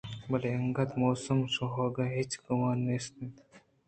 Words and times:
بلے 0.29 0.49
انگت 0.59 0.89
موسم 1.01 1.37
ءِ 1.45 1.51
شربُوہگ 1.53 1.97
ئے 2.01 2.07
ہچ 2.15 2.31
گُمان 2.43 2.77
نیست 2.85 3.13
اَت 3.21 3.35